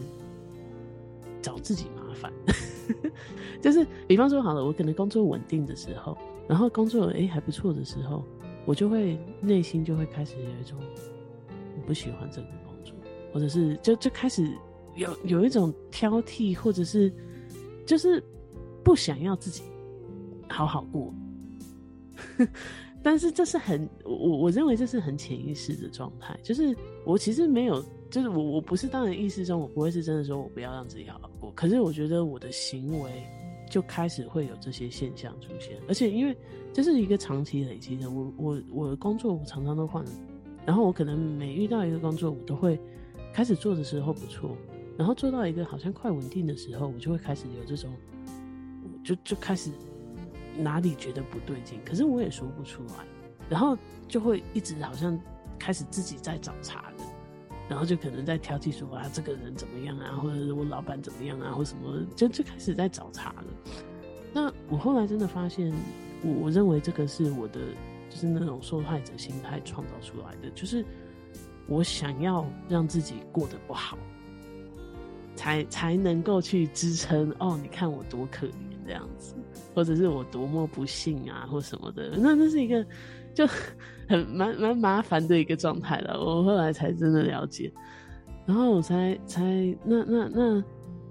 [1.40, 2.34] 找自己麻烦，
[3.62, 8.24] 就是比方说好了，我可能工作稳定的时候，然后工作诶还不错的时候，
[8.66, 10.80] 我就会内心就会开始有一种
[11.78, 12.96] 我不喜欢这个工作，
[13.32, 14.52] 或者是就就开始。
[14.96, 17.12] 有有一种挑剔，或者是
[17.86, 18.24] 就是
[18.84, 19.64] 不想要自己
[20.50, 21.14] 好好过，
[23.02, 26.38] 但是这是很我我认为这是很潜意识的状态。
[26.44, 26.76] 就是
[27.06, 31.52] 我其实没有，就是我我不是当然意识中，我不会是真的说我不要让自己好好过。
[31.56, 33.12] 可是我觉得我的行为
[33.70, 36.38] 就开始会有这些现象出现，而且因为
[36.72, 40.06] 这是一个长期累积的，我我我的工作我常常都换，
[40.66, 42.80] 然后我可能每遇到一个工作，我都会
[43.34, 44.56] 开始做的时候不错。
[44.98, 47.92] 然后做到一个好像快稳定的时候，我就会开始有这种，
[49.04, 49.72] 就就开始
[50.58, 53.06] 哪里觉得不对劲，可是我也说不出来，
[53.50, 53.78] 然后
[54.08, 55.20] 就会一直好像
[55.58, 57.04] 开始自己在找茬的，
[57.68, 63.46] 然后就可能在挑剔说啊，这个人怎么样啊，或者是我老板怎么样啊，或什么，就就开始在找茬了。
[64.32, 65.74] 那我后来真的发现，
[66.24, 67.60] 我我认为这个是我的，
[68.10, 70.86] 就是那种受害者心态创造出来的，就是
[71.68, 73.98] 我想要让自己过得不好。
[75.36, 78.52] 才才能够去支撑哦，你看我多可怜
[78.86, 79.36] 这样子，
[79.74, 82.86] 或者是我多么不幸啊，或什么的，那那是一个
[83.34, 83.48] 就
[84.08, 86.20] 很蛮蛮麻烦的一个状态了。
[86.20, 87.72] 我后来才真的了解，
[88.46, 89.42] 然后我才才
[89.84, 90.64] 那那那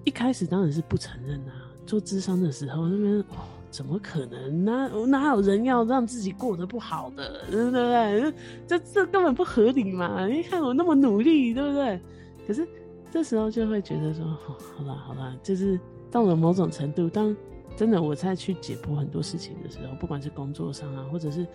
[0.04, 1.52] 一开始当然是不承认啊。
[1.84, 4.88] 做智商的时候那边哦，怎么可能呢？
[5.08, 8.32] 哪有人要让自己过得不好的，对不对？
[8.68, 10.26] 这这根本不合理嘛！
[10.28, 12.00] 你看我那么努力，对不对？
[12.46, 12.66] 可是。
[13.12, 15.78] 这时候就会觉得说，哦，好啦好啦，就是
[16.10, 17.36] 到了某种程度，当
[17.76, 21.46] 真的我在去解剖很多事情的时候，不管是工作上啊，或者是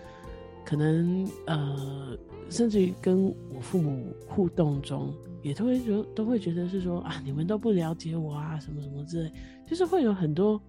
[0.64, 2.16] 可能呃，
[2.48, 9.32] 甚至于跟我父母互动中，也都会觉都会觉得是说啊，你们都不了解我啊，什么什么之类，
[9.66, 10.60] 就是会有很多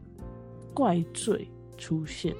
[0.73, 1.47] 怪罪
[1.77, 2.35] 出现，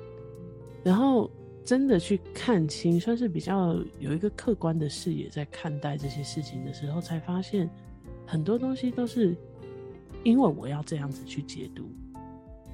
[0.83, 1.29] 然后
[1.63, 7.69] 真的去看清，算是比较有一个客观的视野在看待这些事情的时候，才发现
[8.29, 9.35] 很多东西都是
[10.23, 11.89] 因为我要这样子去解读，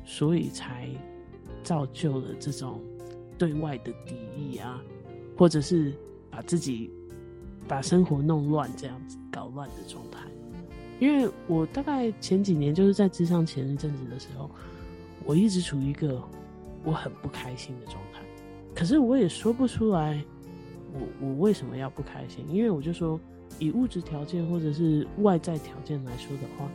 [0.03, 0.89] 所以才
[1.63, 2.81] 造就了这种。
[3.37, 4.81] 对外的敌意啊，
[5.37, 5.93] 或者是
[6.31, 6.89] 把自己
[7.67, 10.21] 把生活弄乱这样子搞乱的状态。
[11.01, 14.49] 因为我大概前几年就是在咨商前一阵子的时候，
[15.25, 16.23] 我一直处于一个
[16.85, 18.21] 我很不开心的状态。
[18.73, 20.23] 可是我也说不出来，
[20.93, 22.45] 我我为什么要不开心？
[22.49, 23.19] 因为我就说，
[23.59, 26.69] 以物质条件或者是外在条件来说的话，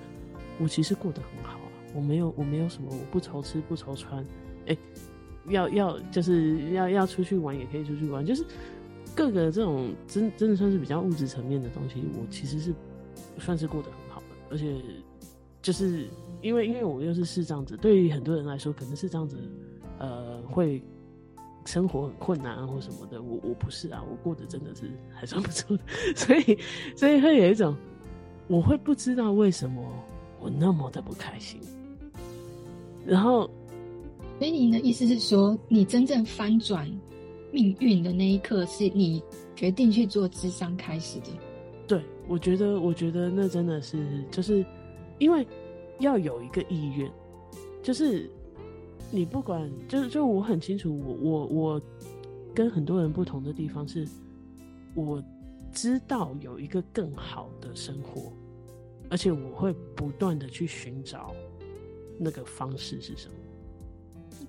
[0.58, 1.72] 我其实过得很好啊。
[1.94, 4.24] 我没有我没有什么，我不愁吃不愁穿，
[4.66, 4.76] 哎。
[5.48, 8.44] 要要就是要要出去玩也可以出去玩，就是
[9.16, 12.74] 各个这种真真的算是比较物质层面的东西，我其实是
[13.38, 14.76] 算是过得很好的，而且
[15.62, 16.06] 就是
[16.42, 19.38] 因为因为我又是视障者，对于很多人来说，可能是这样子，
[19.98, 20.82] 呃，会
[21.64, 25.83] 生活很困难啊或什么的，我我不是啊，我过得真的是还算不错的，
[26.16, 26.59] 所以
[26.96, 27.77] 所以会有一种
[28.49, 29.83] 我会不知道为什么
[30.40, 31.61] 我那么的不开心，
[33.07, 33.51] 然后。
[34.38, 36.90] 所以你的意思是说，你真正翻转
[37.53, 39.23] 命运的那一刻，是你
[39.55, 41.27] 决定去做智商开始的？
[41.87, 44.64] 对，我觉得，我觉得那真的是，就是
[45.18, 45.46] 因为
[45.99, 47.12] 要有一个意愿，
[47.83, 48.31] 就是
[49.11, 51.83] 你不管，就是就我很清楚，我我我
[52.55, 54.07] 跟很多人不同的地方是，
[54.94, 55.23] 我
[55.73, 58.33] 知道有一个更好的生活，
[59.09, 61.35] 而且我会不断的去寻找
[62.18, 63.35] 那个方式是什么。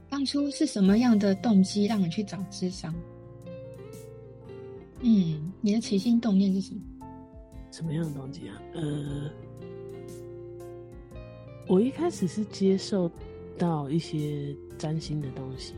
[0.10, 2.93] 当初是什么样的动机让你去找智商？
[5.00, 6.82] 嗯，你的起心动念是什么？
[7.71, 8.62] 什么样的动机啊？
[8.74, 9.32] 呃，
[11.67, 13.10] 我一开始是接受
[13.62, 15.76] 到一些占星的东西，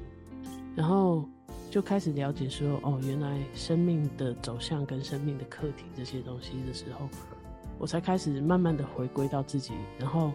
[0.74, 1.28] 然后
[1.69, 7.10] 就开始了解说，哦，原来生命的走向跟生命的课题这些东西的时候，
[7.78, 9.74] 我才开始慢慢的回归到自己。
[10.00, 10.32] 然后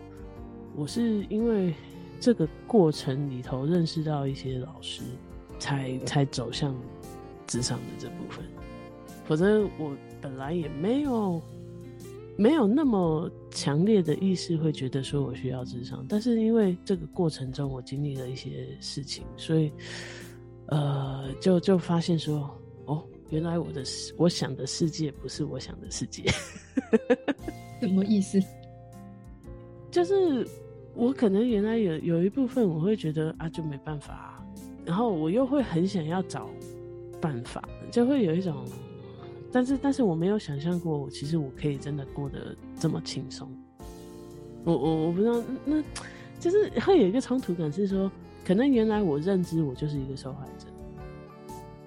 [0.77, 1.73] 我是因为。
[2.21, 5.03] 这个过程里头认识到一些老师，
[5.61, 6.75] 才才走向
[7.47, 8.45] 职场的这部分。
[9.25, 11.41] 否则我本来也没有
[12.39, 16.07] 没有那么强烈的意识，会觉得说我需要智商。
[16.09, 19.71] 但是因为这个过程中我经历了一些事情，所以
[20.69, 22.49] 呃，就就发现说，
[22.87, 23.83] 哦，原来我的
[24.17, 26.23] 我想的世界不是我想的世界。
[27.83, 28.41] 什么意思？
[29.91, 30.47] 就是。
[30.95, 34.45] 我可能原来有有一部分我会觉得啊，就没办法啊，
[34.85, 36.51] 然后我又会很想要找
[37.21, 38.65] 办法，就会有一种，
[39.53, 43.51] 但是但是我没有想象过，其实我可以真的过得这么轻松。
[44.65, 45.83] 我我我不知道，那
[46.39, 48.11] 就是会有一个冲突感，是说
[48.45, 50.67] 可能原来我认知我就是一个受害者，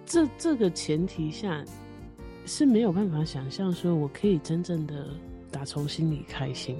[0.05, 1.63] 这这个前提下
[2.45, 5.07] 是没有办法想象说我可以真正的
[5.51, 6.75] 打从心里开心。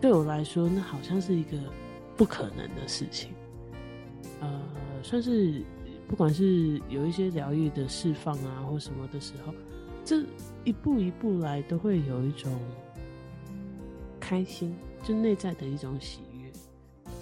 [0.00, 1.56] 对我来说，那好像是一个
[2.16, 3.30] 不可能的事情。
[4.40, 4.60] 呃，
[5.02, 5.62] 算是
[6.08, 9.52] 不管是有一些疗愈的释放啊，或什么的时候，
[10.04, 10.24] 这
[10.64, 12.52] 一步一步来，都会有一种
[14.20, 16.50] 开心，就内在的一种喜悦。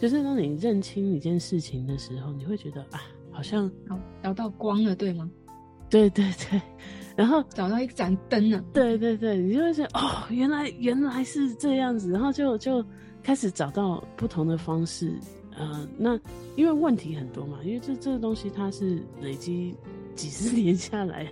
[0.01, 3.71] 就是当你认清一件事情的时候，你会觉得啊，好像
[4.23, 5.31] 找到光了，对吗？
[5.89, 6.61] 对对对。
[7.17, 12.83] 然后找到一盏灯了，对对对，你就会觉得哦，原来原来是这样子，然后就就
[13.23, 15.13] 开始找到不同的方式，
[15.61, 16.19] 呃，那
[16.57, 19.75] 因为问题很多嘛，因为这这个东西它是累积
[20.15, 21.31] 几十年下来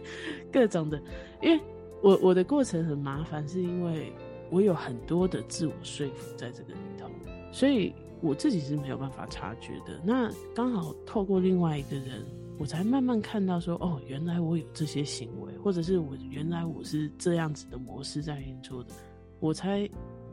[0.53, 1.01] 各种的，
[1.43, 1.61] 因为
[2.03, 4.13] 我我的过程很麻烦，是因为
[4.51, 7.09] 我有很多的自我说服在这个里头，
[7.53, 10.01] 所以我自己是没有办法察觉的。
[10.05, 12.23] 那刚好透过另外一个人。
[12.61, 18.91] 我才慢慢看到说，哦，原来我有这些行为，或者是我原来我是这样子的模式在运作的，
[19.39, 19.89] 我才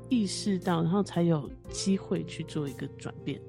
[0.10, 3.40] 意识到，然后才有机会去做一个转变。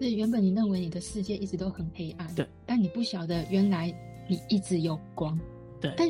[0.00, 3.94] 是原本你认为你的世界一直都很黑暗，对，但你不晓得原来
[4.28, 5.38] 你一直有光，
[5.80, 6.08] 对，但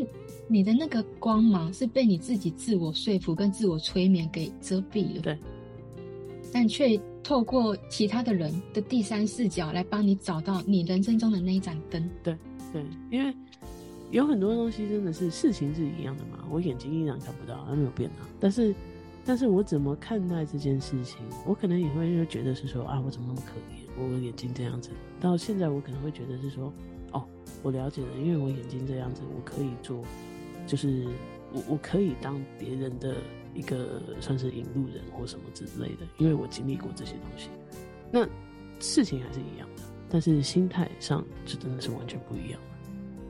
[0.48, 5.38] 你的那个光芒是被你自己自我说服跟自我催眠给遮蔽了，对，
[6.52, 7.00] 但却。
[7.26, 12.08] 透过其他的人的第三视角来帮你找到你人生中的那一盏灯。
[12.22, 12.36] 对
[12.72, 13.34] 对，因为
[14.12, 18.22] 有很多东西真的是事情是一样的嘛，我眼睛依然看不到，它没有变啊。
[18.38, 18.72] 但是，
[19.24, 24.90] 但是我怎么看待这件事情，我可能也会觉得是说啊，我怎么那么可怜，我眼睛这样子。
[25.20, 26.72] 到现在我可能会觉得是说，
[27.12, 27.24] 哦，
[27.62, 30.02] 我了解了，因为我眼睛这样子，我可以做，
[30.66, 31.06] 就是
[31.52, 33.16] 我我可以当别人的
[33.54, 37.48] 一个算是引路人或什么之类的，因为我经历过这些东西。
[38.10, 38.26] 那
[38.78, 42.60] 事情还是一样的，但是心态上就真的是完全不一样。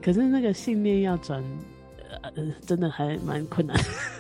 [0.03, 1.43] 可是那个信念要转，
[2.23, 3.77] 呃，真的还蛮困难。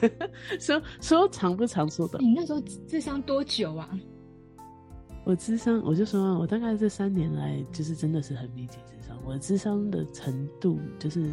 [0.59, 2.18] 说说长不长，说的。
[2.20, 3.90] 你那时候智商多久啊？
[5.26, 9.18] 我智商，我就说我大概这三年来，就是真的是很密集智商。
[9.26, 11.32] 我的咨商的程度，就是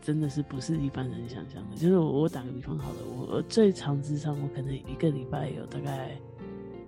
[0.00, 1.76] 真的是不是一般人想象的。
[1.76, 6.16] 就是我，我打个比方好了，我我最长智商，我可能一个礼拜有大概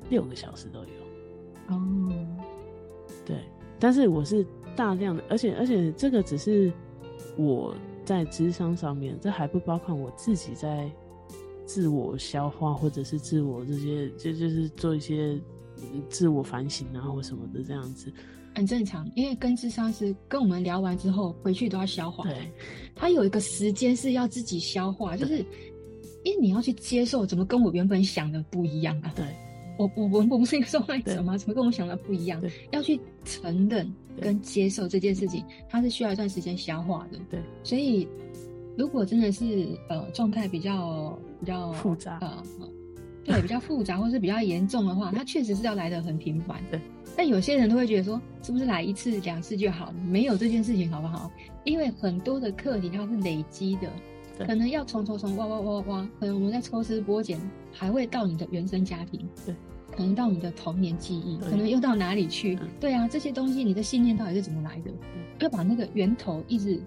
[0.09, 1.75] 六个小时都有。
[1.75, 2.13] 哦，
[3.27, 3.39] 对，
[3.81, 6.73] 但是我是大量的，而且而且这个只是
[7.37, 7.75] 我
[8.05, 10.89] 在智商上面，这还不包括我自己在
[11.67, 15.41] 自我消化或者是自我这些，就就是做一些
[16.09, 18.13] 自我反省啊或什么的这样子，
[18.55, 19.11] 很正常。
[19.15, 22.51] 因为跟智商师跟我们聊完之后回去都要消化，对，
[22.95, 25.39] 他有一个时间是要自己消化，就是
[26.25, 29.25] 因为你要去接受怎么跟我原本想的不一样啊，对。
[29.79, 31.37] 我我我我不是一个受害者吗？
[31.37, 32.41] 怎么跟我想的不一样？
[32.73, 37.19] 要去承认跟接受这件事情，它是需要一段时间消化的。
[37.31, 38.07] 对，所以
[38.77, 42.43] 如果真的是呃状态比较比较复杂，呃，
[43.25, 46.63] 对，比较复杂或是比较严重的话，它确实是要来的很频繁。
[46.71, 46.81] 对，
[47.17, 49.95] 但有些人都会觉得说，是不是来一次两次就好了？
[50.07, 51.31] 没有这件事情好不好？
[51.65, 53.89] 因为很多的课题它是累积的，
[54.47, 57.41] 可能要从从从挖挖挖挖，可能我们在抽丝剥茧。
[57.75, 59.55] 还会到你的原生家庭，对，
[59.97, 62.55] 可能到你的童年记忆，可能又到哪里去？
[62.61, 64.91] 嗯、对啊，这些东西，你的信念到底是怎么来的？
[65.41, 66.79] 要把那个源头一直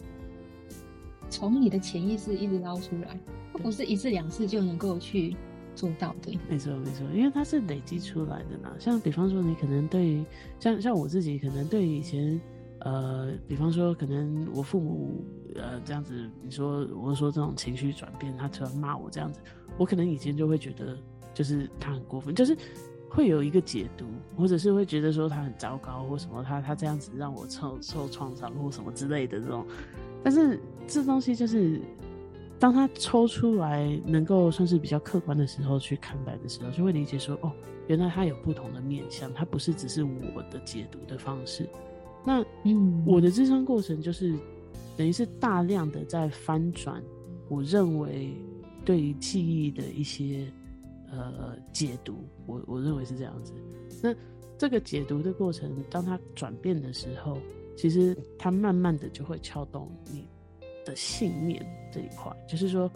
[1.27, 3.19] 从你的潜意识一直捞出来，
[3.53, 5.35] 不是一次两次就能够去
[5.75, 6.37] 做到的。
[6.49, 8.71] 没错，没错，因为它是累积出来的嘛。
[8.79, 10.25] 像比方说，你可能对
[10.59, 12.39] 像像我自己，可能对以前
[12.79, 19.39] 呃，比方说，可能我父母呃这样子，你说我说这种情绪转变，他突然骂我这样子。
[19.77, 20.97] 我可能以前就会觉得，
[21.33, 22.55] 就是他很过分，就是
[23.09, 24.05] 会有一个解读，
[24.37, 29.65] 或者是会觉得说他很糟糕，或什么他他这样子让我受受创伤或什么之类的这种。
[30.23, 31.79] 但是这东西就是，
[32.59, 37.51] 当他抽出来能够算是比较客观的时候去看待的时候，就会理解说，哦，
[37.87, 41.67] 原来他有不同的面向，他不是只是我的解读的方式。
[42.25, 44.33] 那嗯，我的咨商过程就是
[44.97, 47.01] 等于是大量的在翻转，
[47.49, 48.33] 我认为。
[48.83, 50.45] 对于记忆的一些
[51.09, 53.51] 呃解读，我我认为是这样子。
[53.99, 54.13] 那
[54.59, 57.39] 这个解读的过程，当它转变的时候，
[57.75, 60.27] 其实它慢慢的就会撬动你
[60.85, 62.31] 的信念这一块。
[62.47, 62.89] 就是说，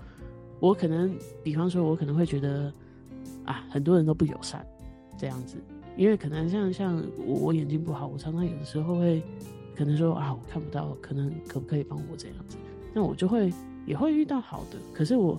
[0.59, 1.13] 我可能，
[1.43, 2.71] 比方说，我可能会觉得
[3.43, 4.65] 啊，很多人都不友善
[5.17, 5.57] 这样子，
[5.97, 9.21] 因为可能像像我我眼睛不好，我常常有的时候会
[9.75, 12.57] 可能说啊，我看不到，可能可不可以帮我这样子？
[12.93, 13.51] 那我就会
[13.85, 15.37] 也会遇到好的，可是我。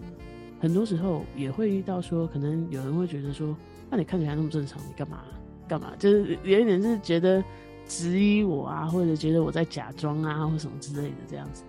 [0.62, 3.56] 很多时候也会遇到说，可能有人会觉得说，
[3.90, 5.24] 那你看起来那么正常，你干嘛
[5.66, 5.96] 干嘛？
[5.98, 7.42] 就是有一点是觉得
[7.88, 11.62] 质疑我啊，或者觉得我在假装啊，或什么之类的这样子。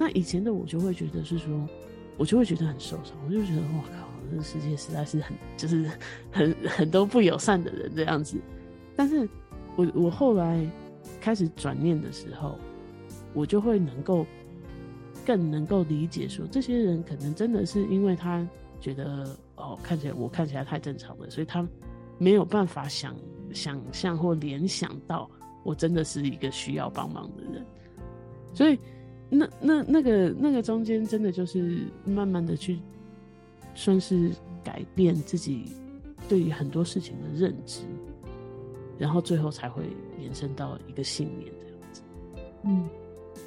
[0.00, 1.68] 那以前的我就会觉得是说，
[2.16, 5.90] 我就会觉得很受伤，我就觉得哇靠，这世界实在是很就是
[6.32, 8.40] 很很多不友善的人这样子。
[8.96, 9.28] 但是
[9.76, 10.66] 我我后来
[11.20, 12.58] 开始转念的时候，
[13.34, 14.26] 我就会能够。
[15.26, 18.44] 更能够理解说，这些人可能真的是因为他
[18.80, 21.64] 觉得哦，看起来我看起来太正常了，所以他
[22.16, 23.14] 没有办法想
[23.52, 25.30] 想象或联想到
[25.62, 27.64] 我真的是一个需要帮忙的人。
[28.54, 28.78] 所以
[29.30, 32.78] 那那那个那个中间真的就是慢慢的去
[33.74, 35.64] 算是改变自己
[36.28, 37.82] 对于很多事情的认知，
[38.98, 39.84] 然后最后才会
[40.20, 42.02] 延伸到一个信念这样子。
[42.64, 42.88] 嗯。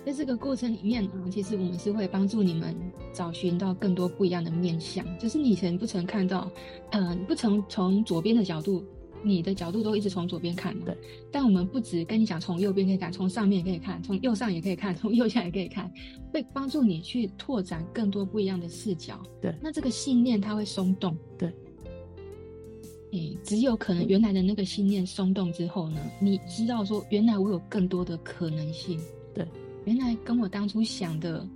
[0.06, 2.76] 在这个过程里面啊，其实我们是会帮助你们
[3.14, 6.52] 找寻到更多不一样的面向，就是你以前不曾看到，
[6.92, 8.84] 呃，不曾从左边的角度，
[9.24, 10.84] 你的角度都一直从左边看嘛。
[10.86, 10.98] 对。
[11.32, 15.92] 但我们不止跟你讲从右边可以看，从上面也可以看，从右上也可以看，从右下也可以看，
[16.32, 19.22] 会帮助你去拓展更多不一样的视角。
[19.42, 19.56] 对。
[19.62, 21.18] 那这个信念它会松动。
[21.38, 21.52] 对。
[23.12, 29.00] 诶，只有可能原来的那个信念松动之后呢，你知道说原来我有更多的可能性。
[29.34, 29.48] 对。
[29.86, 31.48] 原来跟我当初想的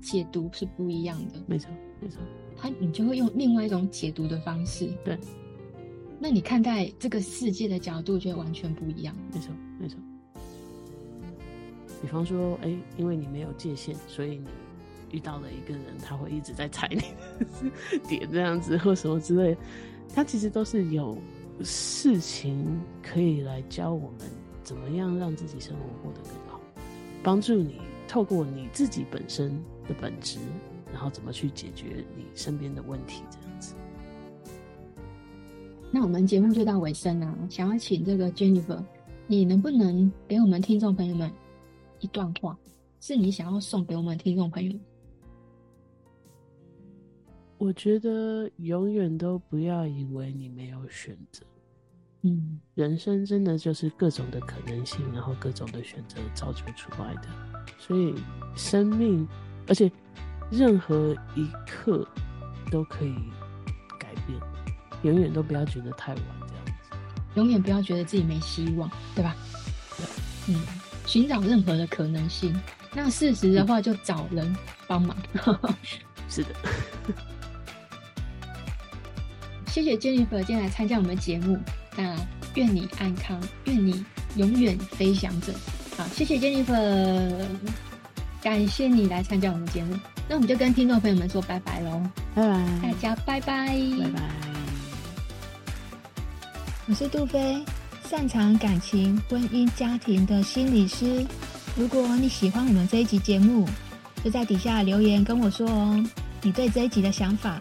[0.00, 1.70] 解读是不一样的，没错，
[2.00, 2.20] 没错。
[2.56, 5.16] 他你就会用另外一种解读的方式，对。
[6.18, 9.98] 那你看待这个世界的角度就完全不一样，没错，没错。
[12.02, 14.46] 比方说，哎、因为你没有界限，所以你
[15.10, 17.70] 遇到了一个人，他会一直在踩你的
[18.08, 19.56] 点，这样子 或什么之类。
[20.14, 21.18] 他其实都是有
[21.62, 24.28] 事情可以来教我们
[24.62, 26.60] 怎么样让自己生活过得更好。
[27.22, 29.50] 帮助你透过你自己本身
[29.88, 30.38] 的本质，
[30.92, 33.45] 然后怎么去解决你身边的问题，这样子。
[35.90, 38.82] 那我们节目就到尾声了，想要请这个 Jennifer，
[39.26, 41.30] 你能不能给我们听众朋友们
[42.00, 42.58] 一段话，
[43.00, 44.78] 是你想要送给我们听众朋友？
[47.58, 51.42] 我觉得永远都不要以为你没有选择。
[52.22, 57.28] 嗯，人生真的就是各种的可能性，然后各种的选择造就出来的。
[57.78, 58.14] 所以
[58.54, 59.26] 生命，
[59.66, 59.90] 而且
[60.50, 62.06] 任何一刻
[62.70, 63.14] 都可以
[65.06, 66.72] 永远都不要觉得太晚，这样子。
[67.34, 69.36] 永远不要觉得自己没希望，对吧？
[69.96, 70.06] 对，
[70.54, 70.60] 嗯，
[71.06, 72.54] 寻找任何的可能性。
[72.92, 75.16] 那事实的话，就找人帮忙。
[75.46, 75.74] 嗯、
[76.28, 76.48] 是的。
[79.68, 81.58] 谢谢 Jennifer 今天来参加我们的节目。
[81.94, 82.16] 那
[82.54, 84.04] 愿你安康，愿你
[84.36, 85.52] 永远飞翔着。
[85.98, 87.46] 好，谢谢 Jennifer，
[88.42, 89.94] 感谢你来参加我们的节目。
[90.28, 92.02] 那我们就跟听众朋友们说拜拜喽，
[92.34, 93.68] 拜拜，大家拜拜，
[94.00, 94.55] 拜拜。
[96.88, 97.64] 我是杜菲，
[98.08, 101.26] 擅长感情、婚姻、家庭的心理师。
[101.76, 103.66] 如果你喜欢我们这一集节目，
[104.22, 106.04] 就在底下留言跟我说哦，
[106.42, 107.60] 你对这一集的想法。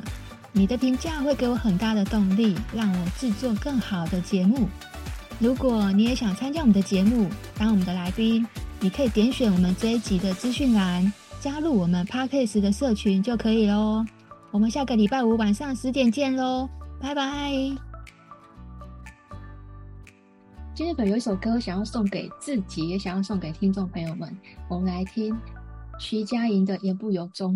[0.52, 4.70] 你的评价会给我很大的动力，让我制作更好的节目。
[5.40, 8.46] 如果你也想参加我们的节目，当我们的来宾，
[8.80, 11.12] 你可以点选我们这一集的资讯栏，
[11.42, 14.06] 加入我们 Podcast 的社群就可以喽。
[14.52, 16.70] 我们下个礼拜五晚上十点见喽，
[17.02, 17.85] 拜拜。
[20.76, 24.38] 今天本有一首歌想要送给自己，也想要送给听众朋友们，
[24.70, 25.34] 我们来听
[25.98, 27.56] 徐佳莹的《言不由衷》。